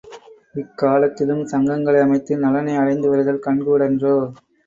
இக்காலத்திலும் 0.55 1.43
சங்கங்களை 1.45 1.99
அமைத்து 2.01 2.37
நலனை 2.37 2.75
அடைந்து 2.75 3.09
வருதல் 3.09 3.45
கண்கூடன்றோ? 3.45 4.15